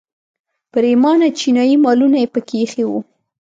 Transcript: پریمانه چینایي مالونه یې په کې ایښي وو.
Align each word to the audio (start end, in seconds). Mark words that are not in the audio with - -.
پریمانه 0.71 1.27
چینایي 1.39 1.75
مالونه 1.83 2.17
یې 2.23 2.27
په 2.33 2.39
کې 2.47 2.55
ایښي 2.61 2.83
وو. 2.87 2.99